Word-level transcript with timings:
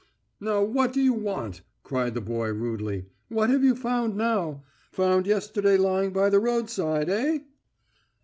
"Now 0.39 0.63
what 0.63 0.93
do 0.93 0.99
you 0.99 1.13
want?" 1.13 1.61
cried 1.83 2.15
the 2.15 2.21
boy 2.21 2.51
rudely. 2.51 3.05
"What 3.29 3.51
have 3.51 3.63
you 3.63 3.75
found 3.75 4.15
now? 4.17 4.63
Found 4.93 5.27
yesterday 5.27 5.77
lying 5.77 6.11
by 6.11 6.31
the 6.31 6.39
roadside, 6.39 7.07
eh?" 7.07 7.41